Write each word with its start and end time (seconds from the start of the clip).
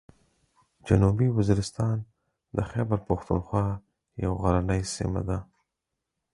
جنوبي 0.87 1.27
وزیرستان 1.37 1.97
د 2.57 2.59
خیبر 2.71 2.99
پښتونخوا 3.09 3.65
یوه 4.23 4.37
غرنۍ 4.41 4.81
سیمه 4.95 5.21
ده. 5.29 5.37